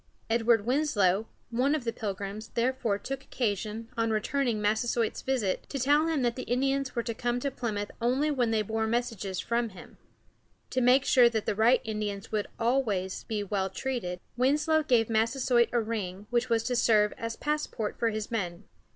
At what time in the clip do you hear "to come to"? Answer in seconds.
7.03-7.51